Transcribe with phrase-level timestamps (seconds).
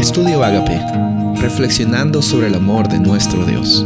[0.00, 0.80] Estudio Agape,
[1.42, 3.84] reflexionando sobre el amor de nuestro Dios.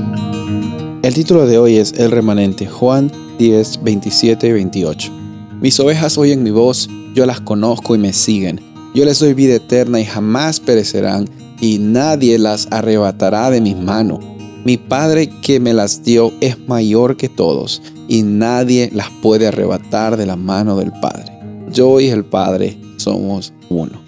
[1.02, 3.10] El título de hoy es El remanente, Juan
[3.40, 5.12] 10, 27 y 28.
[5.60, 8.60] Mis ovejas oyen mi voz, yo las conozco y me siguen.
[8.94, 11.28] Yo les doy vida eterna y jamás perecerán,
[11.60, 14.20] y nadie las arrebatará de mis manos.
[14.64, 20.16] Mi Padre que me las dio es mayor que todos, y nadie las puede arrebatar
[20.16, 21.32] de la mano del Padre.
[21.72, 24.03] Yo y el Padre somos uno.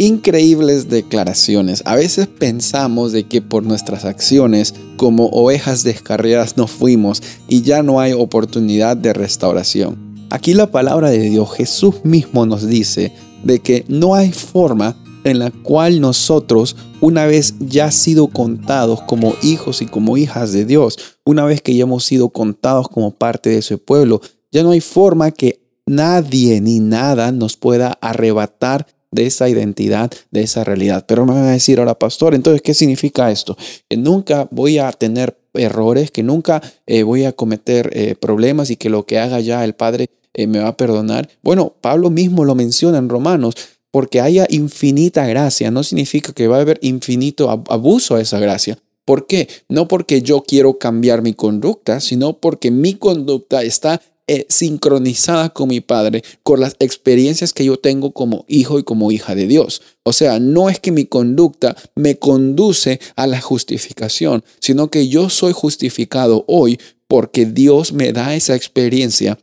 [0.00, 1.82] Increíbles declaraciones.
[1.84, 7.82] A veces pensamos de que por nuestras acciones como ovejas descarriadas nos fuimos y ya
[7.82, 9.98] no hay oportunidad de restauración.
[10.30, 13.12] Aquí la palabra de Dios, Jesús mismo nos dice
[13.44, 19.34] de que no hay forma en la cual nosotros, una vez ya sido contados como
[19.42, 23.50] hijos y como hijas de Dios, una vez que ya hemos sido contados como parte
[23.50, 29.26] de ese pueblo, ya no hay forma que nadie ni nada nos pueda arrebatar de
[29.26, 31.04] esa identidad, de esa realidad.
[31.06, 33.56] Pero me van a decir ahora, pastor, entonces, ¿qué significa esto?
[33.88, 38.76] Que nunca voy a tener errores, que nunca eh, voy a cometer eh, problemas y
[38.76, 41.28] que lo que haga ya el Padre eh, me va a perdonar.
[41.42, 43.54] Bueno, Pablo mismo lo menciona en Romanos.
[43.92, 48.78] Porque haya infinita gracia no significa que va a haber infinito abuso a esa gracia.
[49.04, 49.48] ¿Por qué?
[49.68, 54.00] No porque yo quiero cambiar mi conducta, sino porque mi conducta está
[54.32, 59.10] eh, sincronizada con mi Padre, con las experiencias que yo tengo como hijo y como
[59.10, 59.82] hija de Dios.
[60.04, 65.30] O sea, no es que mi conducta me conduce a la justificación, sino que yo
[65.30, 66.78] soy justificado hoy
[67.08, 69.36] porque Dios me da esa experiencia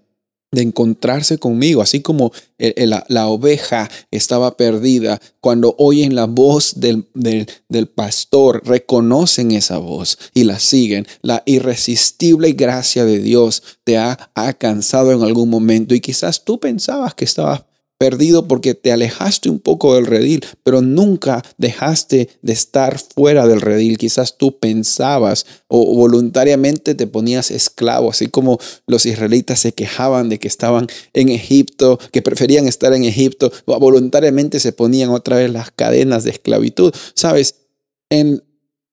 [0.51, 7.87] de encontrarse conmigo, así como la, oveja estaba perdida, cuando oyen la voz del, del,
[7.87, 11.05] pastor, reconocen esa voz y la siguen.
[11.21, 17.13] La irresistible gracia de Dios te ha alcanzado en algún momento y quizás tú pensabas
[17.13, 17.63] que estabas
[17.97, 23.61] perdido porque te alejaste un poco del redil, pero nunca dejaste de estar fuera del
[23.61, 23.97] redil.
[23.97, 30.39] Quizás tú pensabas o voluntariamente te ponías esclavo, así como los israelitas se quejaban de
[30.39, 35.71] que estaban en Egipto, que preferían estar en Egipto, voluntariamente se ponían otra vez las
[35.71, 36.93] cadenas de esclavitud.
[37.15, 37.55] Sabes,
[38.09, 38.43] en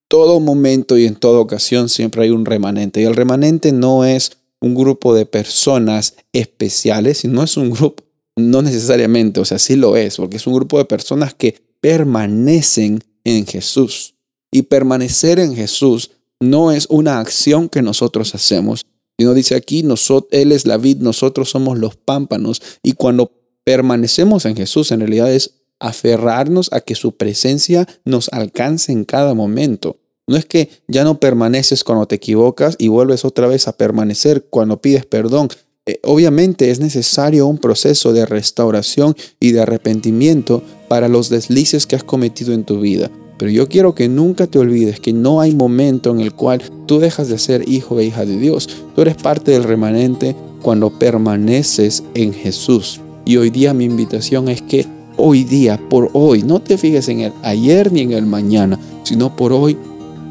[0.08, 4.32] todo momento y en toda ocasión siempre hay un remanente y el remanente no es
[4.60, 8.03] un grupo de personas especiales, sino es un grupo
[8.36, 13.02] no necesariamente, o sea, sí lo es, porque es un grupo de personas que permanecen
[13.24, 14.14] en Jesús.
[14.50, 18.84] Y permanecer en Jesús no es una acción que nosotros hacemos,
[19.18, 19.84] sino dice aquí,
[20.30, 22.62] Él es la vid, nosotros somos los pámpanos.
[22.82, 23.32] Y cuando
[23.64, 29.34] permanecemos en Jesús, en realidad es aferrarnos a que su presencia nos alcance en cada
[29.34, 29.98] momento.
[30.26, 34.46] No es que ya no permaneces cuando te equivocas y vuelves otra vez a permanecer
[34.48, 35.48] cuando pides perdón,
[35.86, 41.94] eh, obviamente es necesario un proceso de restauración y de arrepentimiento para los deslices que
[41.94, 43.10] has cometido en tu vida.
[43.36, 47.00] Pero yo quiero que nunca te olvides que no hay momento en el cual tú
[47.00, 48.68] dejas de ser hijo e hija de Dios.
[48.94, 53.00] Tú eres parte del remanente cuando permaneces en Jesús.
[53.26, 54.86] Y hoy día mi invitación es que
[55.18, 59.36] hoy día, por hoy, no te fijes en el ayer ni en el mañana, sino
[59.36, 59.76] por hoy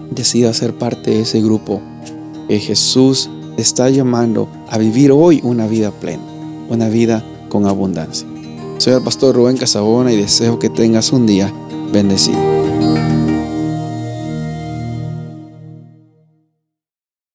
[0.09, 1.80] decidas ser parte de ese grupo
[2.47, 6.24] que Jesús está llamando a vivir hoy una vida plena,
[6.69, 8.28] una vida con abundancia.
[8.78, 11.53] Soy el pastor Rubén Casabona y deseo que tengas un día
[11.92, 13.03] bendecido.